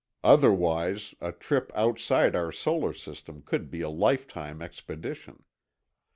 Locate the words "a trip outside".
1.21-2.35